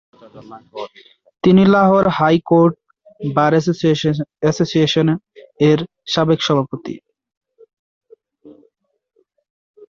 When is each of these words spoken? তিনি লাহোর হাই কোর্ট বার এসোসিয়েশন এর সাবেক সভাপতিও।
তিনি 1.43 1.63
লাহোর 1.73 2.05
হাই 2.17 2.37
কোর্ট 2.49 2.73
বার 3.35 3.51
এসোসিয়েশন 4.49 5.07
এর 5.69 5.79
সাবেক 6.13 6.39
সভাপতিও। 6.47 7.01